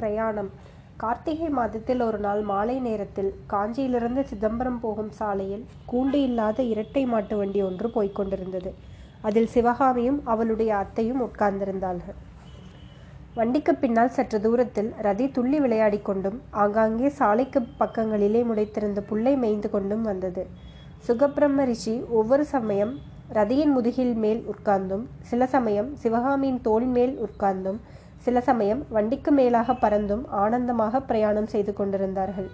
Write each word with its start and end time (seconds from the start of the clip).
பிரயாணம். 0.00 0.52
கார்த்திகை 1.02 1.48
மாதத்தில் 1.58 2.02
ஒரு 2.06 2.18
நாள் 2.24 2.40
மாலை 2.48 2.74
நேரத்தில் 2.86 3.30
காஞ்சியிலிருந்து 3.52 4.22
சிதம்பரம் 4.30 4.80
போகும் 4.82 5.12
சாலையில் 5.18 5.62
கூண்டு 5.90 6.18
இல்லாத 6.28 6.62
இரட்டை 6.72 7.04
மாட்டு 7.12 7.36
வண்டி 7.38 7.60
ஒன்று 7.68 7.88
போய்க்கொண்டிருந்தது 7.94 8.70
அதில் 9.28 9.52
சிவகாமியும் 9.54 10.18
அவளுடைய 10.32 10.70
அத்தையும் 10.82 11.22
உட்கார்ந்திருந்தார்கள். 11.26 12.18
வண்டிக்கு 13.38 13.72
பின்னால் 13.82 14.14
சற்று 14.16 14.38
தூரத்தில் 14.44 14.90
ரதி 15.06 15.26
துள்ளி 15.36 15.58
விளையாடி 15.64 15.98
கொண்டும் 16.08 16.38
ஆங்காங்கே 16.62 17.10
சாலைக்கு 17.18 17.60
பக்கங்களிலே 17.80 18.40
முளைத்திருந்த 18.48 19.02
புல்லை 19.10 19.34
மேய்ந்து 19.42 19.70
கொண்டும் 19.74 20.04
வந்தது. 20.10 20.44
சுகப்பிரம்ம 21.06 21.66
ரிஷி 21.70 21.94
ஒவ்வொரு 22.18 22.46
சமயம் 22.54 22.92
ரதியின் 23.38 23.74
முதுகில் 23.76 24.14
மேல் 24.24 24.42
உட்கார்ந்தும் 24.52 25.04
சில 25.30 25.46
சமயம் 25.54 25.90
சிவகாமியின் 26.02 26.60
தோள் 26.66 26.88
மேல் 26.96 27.14
உட்கார்ந்தும் 27.26 27.78
சில 28.24 28.40
சமயம் 28.48 28.82
வண்டிக்கு 28.94 29.30
மேலாக 29.30 29.72
பறந்தும் 29.72 30.24
ஆனந்தமாக 30.42 31.00
பிரயாணம் 31.00 31.46
செய்து 31.46 31.72
கொண்டிருந்தார்கள். 31.72 32.48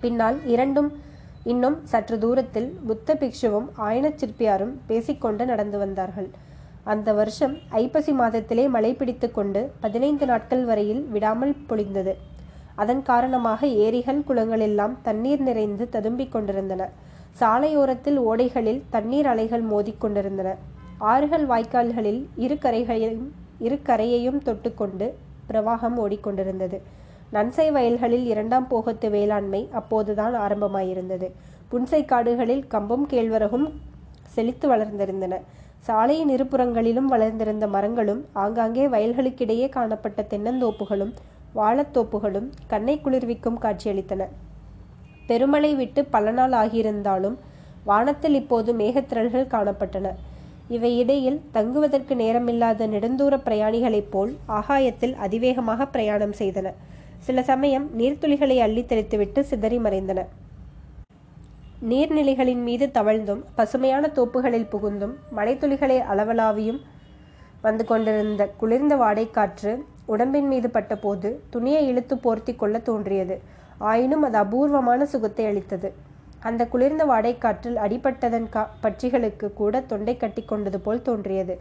பின்னால் 0.00 0.38
இரண்டும் 0.54 0.88
இன்னும் 1.52 1.76
சற்று 1.84 2.16
தூரத்தில் 2.18 2.68
புத்த 2.86 3.14
பிக்ஷுவும் 3.20 3.68
ஆயனச் 3.88 4.18
சிற்பியாரும் 4.20 4.72
பேசிக்கொண்டு 4.86 5.44
நடந்து 5.46 5.78
வந்தார்கள். 5.78 6.28
அந்த 6.92 7.12
வருஷம் 7.12 7.54
ஐப்பசி 7.82 8.12
மாதத்திலே 8.12 8.64
மழை 8.68 8.90
பிடித்து 8.94 9.28
கொண்டு 9.30 9.60
பதினைந்து 9.80 10.26
நாட்கள் 10.26 10.64
வரையில் 10.64 11.02
விடாமல் 11.14 11.54
பொழிந்தது. 11.68 12.14
அதன் 12.74 13.02
காரணமாக 13.02 13.66
ஏரிகள் 13.84 14.24
குளங்கள் 14.24 14.60
எல்லாம் 14.60 14.94
தண்ணீர் 15.02 15.40
நிறைந்து 15.40 15.84
ததும்பிக் 15.92 16.34
கொண்டிருந்தன. 16.34 16.88
சாலையோரத்தில் 17.40 18.18
ஓடைகளில் 18.28 18.82
தண்ணீர் 18.90 19.26
அலைகள் 19.26 19.64
மோதிக்கொண்டிருந்தன 19.72 20.50
ஆறுகள் 21.12 21.46
வாய்க்கால்களில் 21.46 22.20
இரு 22.44 22.56
கரைகளையும் 22.64 23.26
இரு 23.58 23.80
கரையையும் 23.84 24.40
தொட்டுக்கொண்டு 24.44 25.06
பிரவாகம் 25.48 25.96
ஓடிக்கொண்டிருந்தது. 25.96 26.80
நன்சை 27.32 27.72
வயல்களில் 27.72 28.26
இரண்டாம் 28.26 28.68
போகத்து 28.68 29.10
வேளாண்மை 29.10 29.68
அப்போதுதான் 29.72 30.34
ஆரம்பமாயிருந்தது. 30.34 31.30
புன்சை 31.70 32.04
காடுகளில் 32.04 32.64
கம்பும் 32.70 33.06
கேழ்வரகும் 33.10 33.72
செழித்து 34.26 34.68
வளர்ந்திருந்தன. 34.68 35.40
சாலையின் 35.78 36.30
இருபுறங்களிலும் 36.30 37.08
வளர்ந்திருந்த 37.12 37.66
மரங்களும் 37.66 38.24
ஆங்காங்கே 38.32 38.86
வயல்களுக்கிடையே 38.86 39.68
காணப்பட்ட 39.68 40.26
தென்னந்தோப்புகளும் 40.30 41.12
வாழத்தோப்புகளும் 41.54 42.48
கண்ணை 42.66 43.00
குளிர்விக்கும் 43.00 43.60
காட்சியளித்தன. 43.60 44.22
பெருமழை 45.26 45.74
விட்டு 45.74 46.04
பல 46.04 46.30
நாள் 46.30 46.50
ஆகியிருந்தாலும் 46.50 47.36
வானத்தில் 47.84 48.34
இப்போது 48.34 48.74
மேகத்திரள்கள் 48.74 49.52
காணப்பட்டன. 49.54 50.14
இவை 50.74 50.90
இடையில் 50.98 51.40
தங்குவதற்கு 51.52 52.14
நேரமில்லாத 52.14 52.86
நெடுந்தூர 52.94 53.34
பிரயாணிகளைப் 53.44 54.10
போல் 54.10 54.32
ஆகாயத்தில் 54.46 55.14
அதிவேகமாக 55.14 55.86
பிரயாணம் 55.86 56.34
செய்தன. 56.38 56.72
சில 57.18 57.42
சமயம் 57.42 57.86
நீர்த்துளிகளை 57.98 58.56
அள்ளி 58.58 58.82
தெளித்துவிட்டு 58.82 59.40
சிதறி 59.40 59.78
மறைந்தன. 59.78 60.20
நீர்நிலைகளின் 61.90 62.62
மீது 62.68 62.86
தவழ்ந்தும் 62.98 63.42
பசுமையான 63.54 64.10
தோப்புகளில் 64.16 64.70
புகுந்தும் 64.74 65.14
மலைத்துளிகளை 65.36 65.98
அளவலாவியும் 66.12 66.80
வந்து 67.62 67.84
கொண்டிருந்த 67.84 68.42
குளிர்ந்த 68.60 68.96
வாடைக்காற்று 68.96 69.72
உடம்பின் 70.06 70.48
மீது 70.48 70.70
பட்டபோது 70.70 71.28
துணியை 71.50 71.82
இழுத்து 71.88 72.16
போர்த்தி 72.16 72.52
கொள்ள 72.56 72.78
தோன்றியது. 72.78 73.36
ஆயினும் 73.78 74.22
அது 74.22 74.38
அபூர்வமான 74.38 75.06
சுகத்தை 75.06 75.46
அளித்தது. 75.46 75.88
அந்த 76.48 76.62
குளிர்ந்த 76.66 77.02
வாடைக்காற்றில் 77.04 77.78
அடிபட்டதன் 77.84 78.48
கா 78.48 78.62
பட்சிகளுக்கு 78.82 79.46
கூட 79.52 79.80
தொண்டை 79.80 80.14
கட்டி 80.16 80.42
கொண்டது 80.44 80.78
போல் 80.80 81.02
தோன்றியது. 81.02 81.54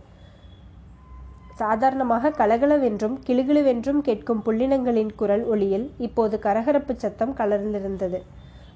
சாதாரணமாக 1.56 2.32
கலகலவென்றும் 2.40 3.16
கிளுகிளுவென்றும் 3.28 4.02
கேட்கும் 4.02 4.42
புள்ளினங்களின் 4.46 5.12
குரல் 5.16 5.46
ஒளியில் 5.46 5.86
இப்போது 5.98 6.40
கரகரப்பு 6.40 6.94
சத்தம் 6.96 7.34
கலர்ந்திருந்தது. 7.34 8.20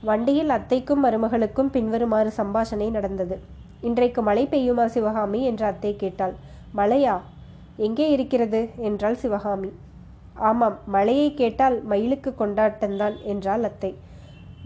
வண்டியில் 0.01 0.49
அத்தைக்கும் 0.49 1.03
மருமகளுக்கும் 1.05 1.71
பின்வருமாறு 1.75 2.31
சம்பாஷணை 2.37 2.87
நடந்தது. 2.91 3.37
இன்றைக்கு 3.81 4.21
மழை 4.21 4.45
பெய்யுமா 4.47 4.85
சிவகாமி? 4.85 5.41
என்று 5.43 5.65
அத்தை 5.65 5.91
கேட்டாள். 5.95 6.35
மழையா? 6.75 7.15
எங்கே 7.77 8.07
இருக்கிறது? 8.11 8.61
என்றாள் 8.77 9.15
சிவகாமி. 9.15 9.71
ஆமாம் 10.49 10.77
மழையை 10.85 11.29
கேட்டால் 11.33 11.77
மயிலுக்கு 11.83 12.31
கொண்டாட்டம்தான் 12.39 13.15
என்றாள் 13.23 13.63
அத்தை. 13.63 13.91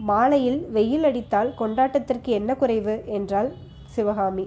மாலையில் 0.00 0.60
வெயில் 0.70 1.04
அடித்தால் 1.04 1.54
கொண்டாட்டத்திற்கு 1.58 2.30
என்ன 2.38 2.54
குறைவு? 2.54 2.94
என்றாள் 3.06 3.50
சிவகாமி. 3.84 4.46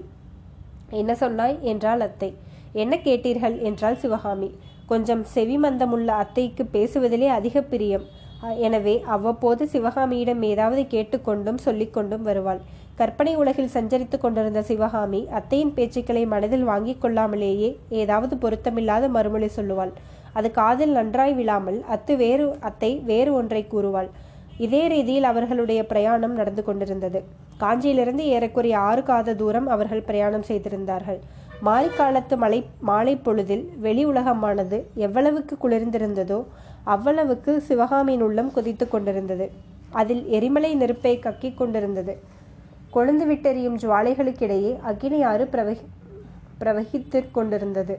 என்ன 0.90 1.14
சொன்னாய்? 1.14 1.56
என்றாள் 1.62 2.00
அத்தை. 2.00 2.34
என்ன 2.72 2.96
கேட்டீர்கள்? 2.96 3.60
என்றாள் 3.60 3.96
சிவகாமி. 3.96 4.50
கொஞ்சம் 4.86 5.24
செவிமந்தமுள்ள 5.34 6.06
அத்தைக்கு 6.06 6.64
பேசுவதிலே 6.64 7.28
அதிக 7.28 7.62
பிரியம். 7.62 8.04
எனவே 8.56 9.02
அவ்வப்போது 9.06 9.68
சிவகாமியிடம் 9.68 10.42
ஏதாவது 10.42 10.82
கேட்டுக்கொண்டும் 10.82 11.62
சொல்லிக்கொண்டும் 11.64 12.22
வருவாள். 12.22 12.60
கற்பனை 12.96 13.36
உலகில் 13.36 13.74
சஞ்சரித்து 13.74 14.18
கொண்டிருந்த 14.18 14.62
சிவகாமி 14.62 15.26
அத்தையின் 15.38 15.74
பேச்சுக்களை 15.76 16.26
மனதில் 16.26 16.64
வாங்கிக் 16.64 17.02
கொள்ளாமலேயே 17.02 17.76
ஏதாவது 17.88 18.36
பொருத்தமில்லாத 18.36 19.08
மறுமொழி 19.08 19.48
சொல்லுவாள். 19.56 19.92
அது 20.32 20.50
காதில் 20.50 20.90
நன்றாய் 20.90 21.34
விழாமல் 21.34 21.84
அத்து 21.94 22.16
வேறு 22.16 22.58
அத்தை 22.60 22.90
வேறு 23.10 23.32
ஒன்றை 23.34 23.66
கூறுவாள். 23.66 24.10
இதே 24.58 24.80
ரீதியில் 24.88 25.28
அவர்களுடைய 25.30 25.80
பிரயாணம் 25.86 26.34
நடந்து 26.40 26.62
கொண்டிருந்தது. 26.64 27.18
காஞ்சியிலிருந்து 27.60 28.24
ஏறக்குறைய 28.34 28.78
ஆறு 28.88 29.02
காத 29.02 29.34
தூரம் 29.34 29.68
அவர்கள் 29.74 30.06
பிரயாணம் 30.08 30.46
செய்திருந்தார்கள். 30.48 31.20
மாரிக்காலத்து 31.66 32.34
மலை 32.36 32.58
மாலை 32.80 33.14
பொழுதில் 33.16 33.64
வெளி 33.84 34.02
உலகமானது 34.06 34.78
எவ்வளவுக்கு 35.06 35.54
குளிர்ந்திருந்ததோ 35.62 36.40
அவ்வளவுக்கு 36.94 37.52
சிவகாமியின் 37.68 38.24
உள்ளம் 38.26 38.52
கொதித்து 38.52 38.88
கொண்டிருந்தது. 38.88 39.46
அதில் 39.90 40.22
எரிமலை 40.28 40.70
நெருப்பை 40.74 41.14
கக்கிக் 41.18 41.58
கொண்டிருந்தது. 41.60 42.14
கொழுந்து 42.94 43.24
விட்டெறியும் 43.30 43.78
ஜுவாலைகளுக்கிடையே 43.82 44.72
அக்னி 44.90 45.18
ஆறு 45.30 45.44
பிரவகி 45.52 45.86
பிரவகித்து 46.60 47.20
கொண்டிருந்தது. 47.30 47.94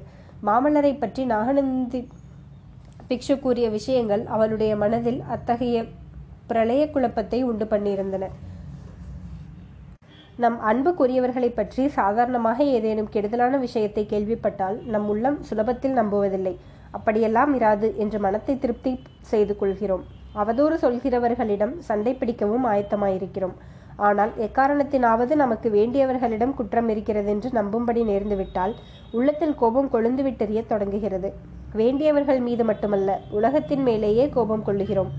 மாமல்லரை 0.47 0.93
பற்றி 0.99 1.23
நாகநந்தி 1.25 2.01
பிக்ஷு 3.09 3.35
கூறிய 3.39 3.67
விஷயங்கள் 3.69 4.23
அவளுடைய 4.25 4.71
மனதில் 4.75 5.21
அத்தகைய 5.35 5.77
பிரளய 6.51 6.83
குழப்பத்தை 6.95 7.39
உண்டு 7.49 7.67
பண்ணியிருந்தன. 7.73 8.27
நம் 10.43 10.57
அன்புக்குரியவர்களை 10.69 11.47
பற்றி 11.55 11.83
சாதாரணமாக 11.97 12.59
ஏதேனும் 12.75 13.09
கெடுதலான 13.13 13.55
விஷயத்தை 13.63 14.03
கேள்விப்பட்டால் 14.11 14.77
நம் 14.93 15.07
உள்ளம் 15.13 15.39
சுலபத்தில் 15.47 15.97
நம்புவதில்லை. 15.99 16.53
அப்படியெல்லாம் 16.97 17.51
இராது 17.57 17.87
என்று 18.03 18.19
மனத்தை 18.25 18.53
திருப்தி 18.63 18.91
செய்து 19.31 19.53
கொள்கிறோம். 19.61 20.05
அவதூறு 20.41 20.75
சொல்கிறவர்களிடம் 20.83 21.73
சண்டை 21.87 22.13
பிடிக்கவும் 22.21 22.65
ஆயத்தமாயிருக்கிறோம். 22.71 23.55
ஆனால் 24.07 24.31
எக்காரணத்தினாவது 24.45 25.33
நமக்கு 25.43 25.67
வேண்டியவர்களிடம் 25.77 26.53
குற்றம் 26.59 26.89
இருக்கிறது 26.93 27.29
என்று 27.33 27.49
நம்பும்படி 27.57 28.01
நேர்ந்துவிட்டால் 28.09 28.73
உள்ளத்தில் 29.17 29.57
கோபம் 29.61 29.89
கொழுந்து 29.95 30.23
விட்டெறிய 30.27 30.61
தொடங்குகிறது. 30.71 31.29
வேண்டியவர்கள் 31.79 32.39
மீது 32.47 32.63
மட்டுமல்ல 32.69 33.17
உலகத்தின் 33.39 33.83
மேலேயே 33.89 34.27
கோபம் 34.37 34.65
கொள்ளுகிறோம். 34.67 35.11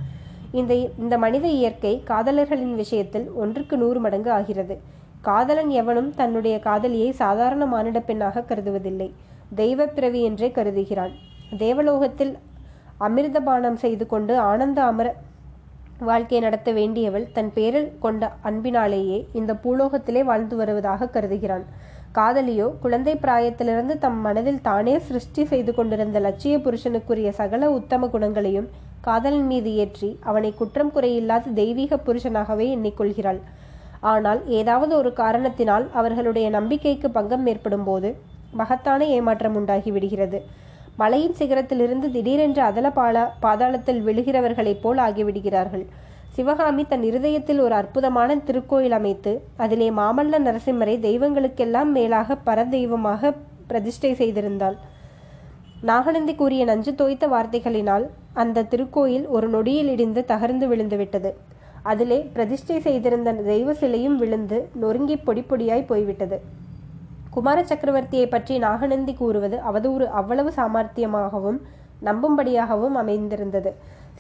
இந்த 0.52 0.74
இந்த 0.74 1.18
மனித 1.18 1.46
இயற்கை 1.48 2.02
காதலர்களின் 2.08 2.74
விஷயத்தில் 2.74 3.26
ஒன்றுக்கு 3.32 3.76
நூறு 3.76 4.00
மடங்கு 4.00 4.30
ஆகிறது. 4.30 4.76
காதலன் 5.20 5.68
எவனும் 5.68 6.10
தன்னுடைய 6.14 6.58
காதலியை 6.58 7.10
சாதாரண 7.12 7.66
மானிட 7.66 8.00
பெண்ணாக 8.00 8.44
கருதுவதில்லை. 8.48 9.08
தெய்வ 9.54 9.86
பிறவி 9.86 10.22
என்றே 10.22 10.48
கருதுகிறான். 10.48 11.12
தேவலோகத்தில் 11.58 12.32
அமிர்தபானம் 13.00 13.78
செய்து 13.84 14.06
கொண்டு 14.06 14.38
ஆனந்த 14.38 14.82
அமர 14.82 15.08
வாழ்க்கை 15.98 16.40
நடத்த 16.40 16.72
வேண்டியவள் 16.72 17.30
தன் 17.32 17.52
பேரில் 17.52 17.88
கொண்ட 17.98 18.32
அன்பினாலேயே 18.42 19.18
இந்த 19.32 19.52
பூலோகத்திலே 19.64 20.22
வாழ்ந்து 20.24 20.56
வருவதாக 20.56 21.10
கருதுகிறான். 21.14 21.64
காதலியோ 22.14 22.66
குழந்தை 22.80 23.14
பிராயத்திலிருந்து 23.14 23.98
தம் 23.98 24.20
மனதில் 24.20 24.62
தானே 24.62 24.98
சிருஷ்டி 24.98 25.44
செய்து 25.44 25.74
கொண்டிருந்த 25.74 26.20
லட்சிய 26.20 26.58
புருஷனுக்குரிய 26.58 27.30
சகல 27.30 27.70
உத்தம 27.70 28.06
குணங்களையும் 28.06 28.70
காதலன் 29.06 29.46
மீது 29.50 29.70
ஏற்றி 29.82 30.08
அவனை 30.30 30.50
குற்றம் 30.60 30.92
குறையில்லாத 30.94 31.52
தெய்வீக 31.60 31.98
புருஷனாகவே 32.06 32.66
எண்ணிக்கொள்கிறாள். 32.76 33.40
ஆனால் 34.10 34.40
ஏதாவது 34.58 34.92
ஒரு 34.98 35.10
காரணத்தினால் 35.20 35.86
அவர்களுடைய 36.00 36.46
நம்பிக்கைக்கு 36.56 37.08
பங்கம் 37.16 37.46
ஏற்படும் 37.52 37.86
போது 37.88 38.10
மகத்தான 38.60 39.06
ஏமாற்றம் 39.16 39.56
உண்டாகி 39.60 39.90
விடுகிறது. 39.96 40.38
மலையின் 41.00 41.36
சிகரத்திலிருந்து 41.40 42.06
திடீரென்று 42.14 42.62
அதல 42.68 42.86
பாலா 42.96 43.24
பாதாளத்தில் 43.44 44.00
விழுகிறவர்களைப் 44.06 44.82
போல் 44.82 45.00
ஆகிவிடுகிறார்கள். 45.06 45.84
சிவகாமி 46.36 46.82
தன் 46.90 47.04
இருதயத்தில் 47.10 47.60
ஒரு 47.66 47.74
அற்புதமான 47.74 48.36
திருக்கோயில் 48.48 48.96
அமைத்து 48.98 49.32
அதிலே 49.64 49.88
மாமல்ல 49.90 50.40
நரசிம்மரை 50.46 50.94
தெய்வங்களுக்கெல்லாம் 51.06 51.90
மேலாக 51.96 52.36
பரதெய்வமாக 52.48 53.32
பிரதிஷ்டை 53.70 54.12
செய்திருந்தாள். 54.20 54.76
நாகநந்தி 55.88 56.32
கூறிய 56.34 56.64
நஞ்சு 56.64 56.92
தோய்த்த 56.94 57.24
வார்த்தைகளினால் 57.28 58.02
அந்த 58.32 58.64
திருக்கோயில் 58.72 59.26
ஒரு 59.26 59.46
நொடியில் 59.48 59.88
இடிந்து 59.88 60.20
தகர்ந்து 60.28 60.66
விழுந்துவிட்டது. 60.68 61.30
அதிலே 61.82 62.18
பிரதிஷ்டை 62.34 62.80
செய்திருந்த 62.80 63.32
தெய்வ 63.32 63.74
சிலையும் 63.74 64.16
விழுந்து 64.16 64.58
நொறுங்கி 64.82 65.16
பொடி 65.16 65.44
பொடியாய் 65.50 65.86
போய்விட்டது. 65.86 66.38
குமார 67.30 67.58
சக்கரவர்த்தியை 67.62 68.26
பற்றி 68.30 68.58
நாகநந்தி 68.58 69.14
கூறுவது 69.14 69.56
அவதூறு 69.70 70.06
அவ்வளவு 70.20 70.52
சாமர்த்தியமாகவும் 70.56 71.58
நம்பும்படியாகவும் 72.04 72.96
அமைந்திருந்தது. 73.02 73.72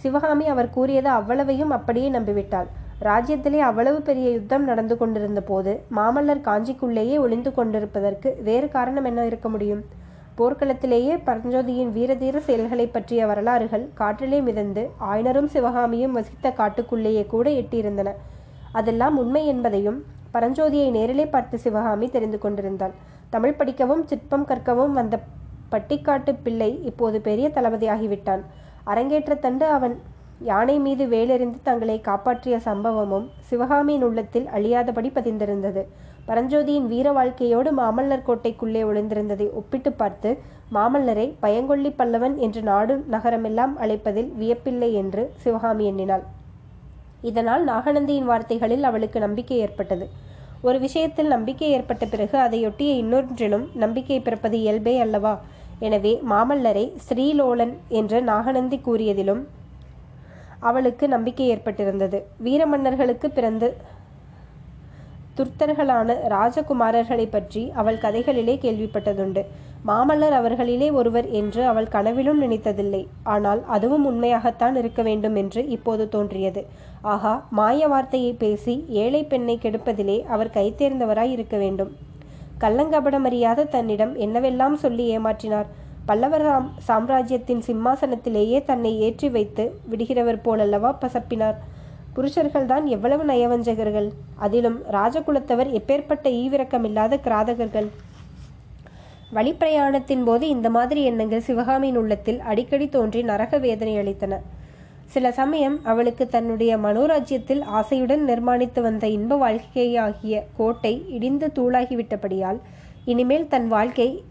சிவகாமி 0.02 0.46
அவர் 0.46 0.74
கூறியது 0.78 1.08
அவ்வளவையும் 1.18 1.70
அப்படியே 1.70 2.10
நம்பிவிட்டாள். 2.10 2.68
ராஜ்யத்திலே 3.08 3.60
அவ்வளவு 3.70 3.98
பெரிய 4.02 4.28
யுத்தம் 4.30 4.64
நடந்து 4.64 4.94
கொண்டிருந்த 4.96 5.40
போது 5.40 5.72
மாமல்லர் 5.96 6.46
காஞ்சிக்குள்ளேயே 6.48 7.16
ஒளிந்து 7.18 7.50
கொண்டிருப்பதற்கு 7.54 8.30
வேறு 8.48 8.68
காரணம் 8.68 9.04
என்ன 9.04 9.24
இருக்க 9.26 9.48
முடியும்? 9.48 9.82
போர்க்களத்திலேயே 10.40 11.14
பரஞ்சோதியின் 11.26 11.90
வீரதீர 11.96 12.36
செயல்களை 12.46 12.86
பற்றிய 12.86 13.26
வரலாறுகள் 13.30 13.84
காற்றிலே 14.00 14.38
மிதந்து 14.42 14.82
ஆயனரும் 15.10 15.50
சிவகாமியும் 15.54 16.16
வசித்த 16.18 16.52
காட்டுக்குள்ளேயே 16.60 17.24
கூட 17.26 17.46
எட்டியிருந்தன. 17.60 18.10
அதெல்லாம் 18.72 19.16
உண்மை 19.22 19.42
என்பதையும் 19.46 19.98
பரஞ்சோதியை 20.34 20.88
நேரிலே 20.96 21.26
பார்த்து 21.26 21.58
சிவகாமி 21.58 22.08
தெரிந்து 22.08 22.38
கொண்டிருந்தாள். 22.38 22.94
தமிழ் 23.34 23.58
படிக்கவும் 23.58 24.06
சிற்பம் 24.10 24.48
கற்கவும் 24.50 24.96
வந்த 25.00 25.16
பட்டிக்காட்டு 25.72 26.32
பிள்ளை 26.42 26.70
இப்போது 26.90 27.20
பெரிய 27.20 27.48
தளபதியாகிவிட்டான். 27.56 28.42
அரங்கேற்ற 28.84 29.34
தண்டு 29.34 29.66
அவன் 29.76 29.94
யானை 30.48 30.78
மீது 30.78 31.04
வேலெறிந்து 31.06 31.58
தங்களை 31.62 31.96
காப்பாற்றிய 32.00 32.56
சம்பவமும் 32.68 33.26
சிவகாமியின் 33.48 34.06
உள்ளத்தில் 34.08 34.46
அழியாதபடி 34.56 35.10
பதிந்திருந்தது. 35.18 35.82
பரஞ்சோதியின் 36.28 36.88
வீர 36.92 37.08
வாழ்க்கையோடு 37.12 37.70
மாமல்லர் 37.78 38.26
கோட்டைக்குள்ளே 38.26 38.82
ஒளிந்திருந்ததை 38.88 39.46
ஒப்பிட்டு 39.60 39.90
பார்த்து 39.92 40.30
மாமல்லரை 40.76 41.26
பயங்கொள்ளி 41.40 41.90
பல்லவன் 42.00 42.34
என்று 42.46 42.60
நாடு 42.62 42.94
நகரமெல்லாம் 43.14 43.72
அழைப்பதில் 43.84 44.30
வியப்பில்லை 44.40 44.90
என்று 45.02 45.22
சிவகாமி 45.42 45.84
எண்ணினாள். 45.90 46.24
இதனால் 47.30 47.64
நாகநந்தியின் 47.64 48.28
வார்த்தைகளில் 48.30 48.84
அவளுக்கு 48.88 49.18
நம்பிக்கை 49.20 49.56
ஏற்பட்டது. 49.58 50.04
ஒரு 50.62 50.78
விஷயத்தில் 50.78 51.30
நம்பிக்கை 51.34 51.68
ஏற்பட்ட 51.76 52.04
பிறகு 52.06 52.36
அதையொட்டிய 52.38 52.90
இன்னொன்றிலும் 53.02 53.66
நம்பிக்கை 53.74 54.18
பிறப்பது 54.20 54.56
இயல்பே 54.58 54.94
அல்லவா? 55.04 55.34
எனவே 55.86 56.12
மாமல்லரை 56.32 56.84
ஸ்ரீலோலன் 57.06 57.74
என்று 58.00 58.18
நாகநந்தி 58.22 58.78
கூறியதிலும் 58.86 59.42
அவளுக்கு 60.68 61.04
நம்பிக்கை 61.08 61.46
ஏற்பட்டிருந்தது. 61.54 62.18
வீரமன்னர்களுக்கு 62.46 63.28
பிறந்து 63.38 63.68
துர்த்தர்களான 65.40 66.14
ராஜகுமாரர்களை 66.32 67.26
பற்றி 67.30 67.62
அவள் 67.80 68.00
கதைகளிலே 68.02 68.54
கேள்விப்பட்டதுண்டு. 68.64 69.42
மாமல்லர் 69.88 70.34
அவர்களிலே 70.38 70.88
ஒருவர் 71.00 71.28
என்று 71.40 71.62
அவள் 71.68 71.92
கனவிலும் 71.94 72.42
நினைத்ததில்லை. 72.42 73.00
ஆனால் 73.34 73.60
அதுவும் 73.76 74.04
உண்மையாகத்தான் 74.10 74.76
இருக்க 74.80 75.02
வேண்டும் 75.02 75.36
என்று 75.42 75.62
இப்போது 75.76 76.06
தோன்றியது. 76.14 76.62
ஆகா 77.14 77.32
மாய 77.58 77.88
வார்த்தையை 77.92 78.32
பேசி 78.42 78.74
ஏழை 79.02 79.22
பெண்ணை 79.24 79.56
கெடுப்பதிலே 79.62 80.18
அவர் 80.34 80.54
கைத்தேர்ந்தவராய் 80.58 81.32
இருக்க 81.36 81.56
வேண்டும். 81.64 81.92
கள்ளங்கபடமறியாத 82.64 83.68
தன்னிடம் 83.74 84.14
என்னவெல்லாம் 84.26 84.76
சொல்லி 84.84 85.06
ஏமாற்றினார்? 85.16 85.68
பல்லவர் 86.08 86.46
சாம்ராஜ்யத்தின் 86.88 87.62
சிம்மாசனத்திலேயே 87.66 88.58
தன்னை 88.70 88.92
ஏற்றி 89.06 89.28
வைத்து 89.28 89.64
விடுகிறவர் 89.90 90.44
போலல்லவா 90.46 90.90
பசப்பினார்? 91.02 91.58
புருஷர்கள்தான் 92.20 92.84
எவ்வளவு 92.84 93.24
நயவஞ்சகர்கள். 93.24 94.08
அதிலும் 94.36 94.78
ராஜகுலத்தவர் 94.92 95.68
எப்பேற்பட்ட 95.78 96.26
ஈவிரக்கமில்லாத 96.40 97.18
கிராதகர்கள். 97.26 97.88
வழிப்பிரயாணத்தின் 99.34 100.24
போது 100.24 100.48
இந்த 100.48 100.70
மாதிரி 100.70 101.04
எண்ணங்கள் 101.04 101.40
சிவகாமியின் 101.40 101.96
உள்ளத்தில் 101.96 102.40
அடிக்கடி 102.40 102.88
தோன்றி 102.88 103.22
நரக 103.22 103.58
வேதனை 103.58 103.96
அளித்தன. 103.96 104.36
சில 105.06 105.32
சமயம் 105.32 105.84
அவளுக்கு 105.84 106.28
தன்னுடைய 106.28 106.76
மனோராஜ்யத்தில் 106.76 107.62
ஆசையுடன் 107.78 108.22
நிர்மாணித்து 108.28 108.80
வந்த 108.80 109.08
இன்ப 109.08 109.36
வாழ்க்கையாகிய 109.36 110.42
கோட்டை 110.56 111.04
இடிந்து 111.08 111.46
தூளாகிவிட்டபடியால் 111.54 112.60
இனிமேல் 113.04 113.48
தன் 113.48 113.68
வாழ்க்கை 113.68 114.24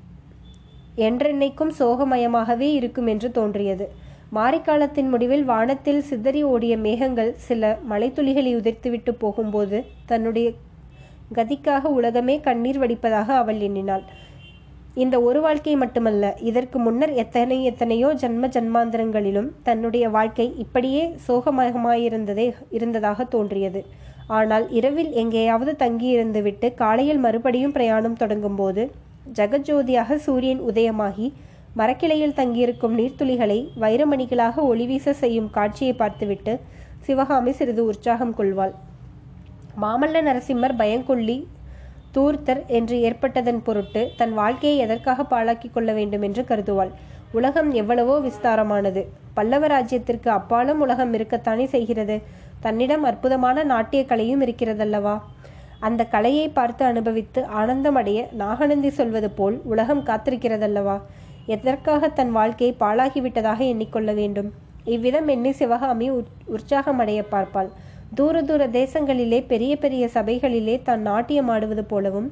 என்றென்னைக்கும் 0.96 1.74
சோகமயமாகவே 1.80 2.70
இருக்கும் 2.80 3.08
என்று 3.08 3.32
தோன்றியது. 3.32 4.08
மாரிக்காலத்தின் 4.38 5.08
முடிவில் 5.10 5.44
வானத்தில் 5.44 6.02
சிதறி 6.02 6.42
ஓடிய 6.44 6.74
மேகங்கள் 6.78 7.32
சில 7.46 7.70
மலைத்துளிகளை 7.90 8.52
உதிர்த்துவிட்டு 8.56 9.12
போகும்போது 9.18 9.78
தன்னுடைய 10.06 10.48
கதிக்காக 11.38 11.92
உலகமே 12.00 12.36
கண்ணீர் 12.40 12.80
வடிப்பதாக 12.80 13.30
அவள் 13.42 13.60
எண்ணினாள். 13.68 14.04
இந்த 14.96 15.16
ஒரு 15.22 15.40
வாழ்க்கை 15.42 15.74
மட்டுமல்ல 15.76 16.32
இதற்கு 16.50 16.78
முன்னர் 16.80 17.14
எத்தனை 17.14 17.58
எத்தனையோ 17.64 18.08
ஜன்ம 18.14 18.48
ஜன்மாந்திரங்களிலும் 18.48 19.50
தன்னுடைய 19.64 20.06
வாழ்க்கை 20.10 20.48
இப்படியே 20.58 21.04
சோகமயமாயிருந்ததே 21.28 22.48
இருந்ததாக 22.70 23.28
தோன்றியது. 23.36 23.84
ஆனால் 24.38 24.66
இரவில் 24.70 25.12
எங்கேயாவது 25.22 25.72
தங்கியிருந்துவிட்டு 25.84 26.68
காலையில் 26.74 27.24
மறுபடியும் 27.26 27.76
பிரயாணம் 27.78 28.18
தொடங்கும்போது 28.18 28.84
ஜெகஜோதியாக 29.34 30.18
சூரியன் 30.26 30.62
உதயமாகி 30.72 31.28
மரக்கிளையில் 31.76 32.34
தங்கியிருக்கும் 32.34 32.98
நீர்த்துளிகளை 32.98 33.60
வைரமணிகளாக 33.80 34.56
ஒளிவீச 34.56 35.14
செய்யும் 35.14 35.50
காட்சியை 35.50 35.94
பார்த்துவிட்டு 35.94 36.60
சிவகாமி 37.00 37.52
சிறிது 37.52 37.86
உற்சாகம் 37.86 38.34
கொள்வாள். 38.34 38.74
மாமல்ல 39.82 40.22
நரசிம்மர் 40.22 40.76
பயங்கொள்ளி 40.76 41.48
தூர்த்தர் 42.12 42.66
என்று 42.68 42.96
ஏற்பட்டதன் 43.00 43.62
பொருட்டு 43.64 44.12
தன் 44.18 44.34
வாழ்க்கையை 44.34 44.78
எதற்காக 44.78 45.24
பாழாக்கி 45.24 45.72
கொள்ள 45.72 45.94
வேண்டும் 45.94 46.22
என்று 46.22 46.44
கருதுவாள். 46.44 46.92
உலகம் 47.32 47.72
எவ்வளவோ 47.72 48.16
விஸ்தாரமானது. 48.20 49.02
பல்லவ 49.34 49.68
ராஜ்யத்திற்கு 49.68 50.28
அப்பாலும் 50.28 50.80
உலகம் 50.80 51.14
இருக்கத்தானே 51.14 51.66
செய்கிறது. 51.66 52.22
தன்னிடம் 52.60 53.04
அற்புதமான 53.04 53.64
நாட்டிய 53.64 54.06
கலையும் 54.06 54.42
இருக்கிறதல்லவா? 54.42 55.22
அந்த 55.80 56.06
கலையை 56.06 56.50
பார்த்து 56.50 56.86
அனுபவித்து 56.86 57.42
ஆனந்தமடைய 57.42 58.34
நாகநந்தி 58.34 58.90
சொல்வது 58.90 59.30
போல் 59.30 59.62
உலகம் 59.64 60.04
காத்திருக்கிறதல்லவா? 60.04 61.00
எதற்காக 61.56 62.10
தன் 62.18 62.32
வாழ்க்கையை 62.32 62.74
பாழாகிவிட்டதாக 62.80 63.60
எண்ணிக்கொள்ள 63.72 64.14
வேண்டும்? 64.14 64.50
இவ்விதம் 64.86 65.28
எண்ணி 65.28 65.52
சிவகாமி 65.52 66.08
உற்சாகமடைய 66.56 67.22
பார்ப்பாள். 67.32 67.70
தூர 68.18 68.42
தூர 68.42 68.62
தேசங்களிலே 68.68 69.40
பெரிய 69.48 69.74
பெரிய 69.76 70.04
சபைகளிலே 70.14 70.76
தான் 70.84 71.02
நாட்டியம் 71.02 71.48
ஆடுவது 71.48 71.84
போலவும் 71.84 72.30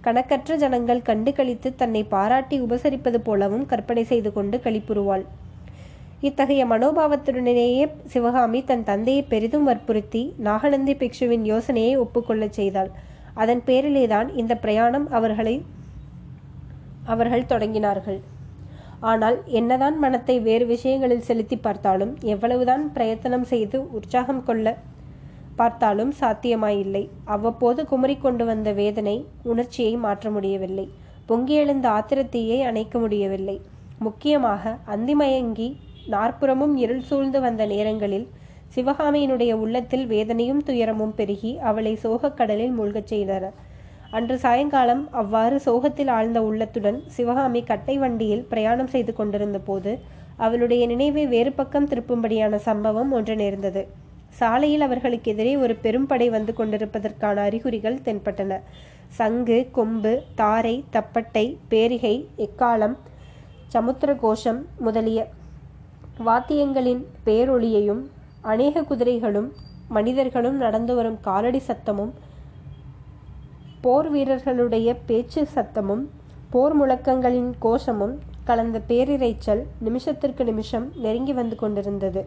கணக்கற்ற 0.00 0.56
ஜனங்கள் 0.56 1.00
கண்டு 1.02 1.30
கழித்து 1.32 1.68
தன்னை 1.74 2.02
பாராட்டி 2.04 2.56
உபசரிப்பது 2.60 3.18
போலவும் 3.28 3.64
கற்பனை 3.66 4.04
செய்து 4.04 4.32
கொண்டு 4.32 4.56
கழிப்புறுவாள் 4.64 5.24
இத்தகைய 6.28 6.62
மனோபாவத்துடனேயே 6.66 7.84
சிவகாமி 8.12 8.60
தன் 8.64 8.84
தந்தையை 8.84 9.22
பெரிதும் 9.32 9.64
வற்புறுத்தி 9.64 10.22
நாகநந்தி 10.48 10.94
பிக்ஷுவின் 10.94 11.44
யோசனையை 11.52 11.94
ஒப்புக்கொள்ளச் 11.98 12.56
செய்தாள். 12.58 12.90
அதன் 13.34 13.62
பேரிலேதான் 13.66 14.28
இந்த 14.42 14.54
பிரயாணம் 14.56 15.08
அவர்களை 15.10 15.56
அவர்கள் 17.04 17.50
தொடங்கினார்கள். 17.52 18.20
ஆனால் 19.10 19.36
என்னதான் 19.58 19.96
மனத்தை 19.98 20.36
வேறு 20.40 20.64
விஷயங்களில் 20.66 21.26
செலுத்தி 21.28 21.56
பார்த்தாலும் 21.56 22.12
எவ்வளவுதான் 22.34 22.84
பிரயத்தனம் 22.92 23.46
செய்து 23.52 23.78
உற்சாகம் 23.98 24.42
கொள்ள 24.48 24.66
பார்த்தாலும் 25.56 26.12
சாத்தியமாயில்லை. 26.20 27.02
அவ்வப்போது 27.34 27.80
குமரி 27.90 28.16
கொண்டு 28.16 28.44
வந்த 28.44 28.68
வேதனை 28.72 29.16
உணர்ச்சியை 29.42 29.94
மாற்ற 30.04 30.30
முடியவில்லை. 30.30 30.86
பொங்கி 31.26 31.54
எழுந்த 31.54 31.86
ஆத்திரத்தீயை 31.88 32.58
அணைக்க 32.70 32.94
முடியவில்லை. 32.98 33.56
முக்கியமாக 33.98 34.72
அந்திமயங்கி 34.94 35.68
நாற்புறமும் 36.14 36.74
இருள் 36.76 37.04
சூழ்ந்து 37.10 37.38
வந்த 37.40 37.62
நேரங்களில் 37.66 38.26
சிவகாமியினுடைய 38.74 39.52
உள்ளத்தில் 39.64 40.06
வேதனையும் 40.06 40.62
துயரமும் 40.68 41.14
பெருகி 41.18 41.52
அவளை 41.70 41.92
சோகக்கடலில் 42.04 42.74
மூழ்கச் 42.78 43.10
செய்தன. 43.12 43.44
அன்று 44.14 44.36
சாயங்காலம் 44.38 45.02
அவ்வாறு 45.20 45.56
சோகத்தில் 45.64 46.10
ஆழ்ந்த 46.16 46.38
உள்ளத்துடன் 46.42 46.98
சிவகாமி 47.06 47.60
கட்டை 47.62 47.94
வண்டியில் 47.98 48.44
பிரயாணம் 48.50 48.90
செய்து 48.92 49.12
கொண்டிருந்த 49.12 49.58
போது 49.58 49.92
அவளுடைய 50.36 50.82
நினைவை 50.86 51.24
வேறு 51.26 51.52
பக்கம் 51.52 51.88
திருப்பும்படியான 51.88 52.54
சம்பவம் 52.68 53.10
ஒன்று 53.12 53.34
நேர்ந்தது. 53.36 53.82
சாலையில் 54.38 54.84
அவர்களுக்கு 54.86 55.30
எதிரே 55.32 55.54
ஒரு 55.56 55.74
பெரும்படை 55.82 56.28
வந்து 56.30 56.52
கொண்டிருப்பதற்கான 56.52 57.36
அறிகுறிகள் 57.48 57.98
தென்பட்டன. 58.04 58.58
சங்கு 59.18 59.58
கொம்பு 59.72 60.12
தாரை 60.34 60.76
தப்பட்டை 60.92 61.44
பேரிகை 61.68 62.14
எக்காலம் 62.46 62.96
சமுத்திர 63.66 64.10
கோஷம் 64.14 64.60
முதலிய 64.78 65.20
வாத்தியங்களின் 66.24 67.02
பேரொளியையும் 67.26 68.02
அநேக 68.52 68.82
குதிரைகளும் 68.82 69.50
மனிதர்களும் 69.88 70.56
நடந்து 70.56 70.92
வரும் 70.94 71.18
காலடி 71.20 71.60
சத்தமும் 71.68 72.12
போர் 73.84 74.06
வீரர்களுடைய 74.10 74.88
பேச்சு 75.06 75.40
சத்தமும் 75.54 76.04
போர் 76.52 76.74
முழக்கங்களின் 76.80 77.50
கோஷமும் 77.58 78.14
கலந்த 78.44 78.80
பேரிரைச்சல் 78.88 79.62
நிமிஷத்திற்கு 79.78 80.44
நிமிஷம் 80.44 80.86
நெருங்கி 81.04 81.32
வந்து 81.32 81.56
கொண்டிருந்தது. 81.56 82.22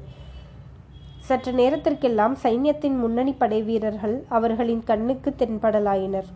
சற்று 1.28 1.54
நேரத்திற்கெல்லாம் 1.54 2.36
சைன்யத்தின் 2.44 2.98
முன்னணி 2.98 3.34
படை 3.34 3.62
வீரர்கள் 3.62 4.16
அவர்களின் 4.30 4.84
கண்ணுக்கு 4.84 5.32
தென்படலாயினர். 5.38 6.30